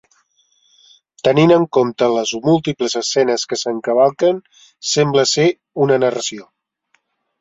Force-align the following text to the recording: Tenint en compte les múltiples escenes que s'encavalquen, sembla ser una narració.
Tenint 1.27 1.51
en 1.57 1.67
compte 1.77 2.07
les 2.13 2.31
múltiples 2.47 2.97
escenes 3.01 3.45
que 3.51 3.61
s'encavalquen, 3.65 4.41
sembla 4.95 5.27
ser 5.37 5.47
una 5.85 6.01
narració. 6.07 6.49